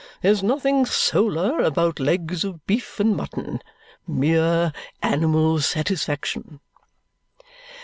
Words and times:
There's 0.23 0.41
nothing 0.41 0.87
solar 0.87 1.59
about 1.61 1.99
legs 1.99 2.43
of 2.43 2.65
beef 2.65 2.99
and 2.99 3.15
mutton. 3.15 3.61
Mere 4.07 4.73
animal 5.03 5.59
satisfaction!" 5.59 6.59